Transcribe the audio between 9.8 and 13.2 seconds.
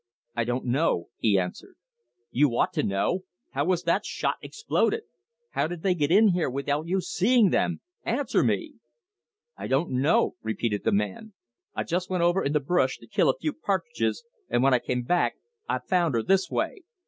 know," repeated the man. "I jest went over in th' bresh to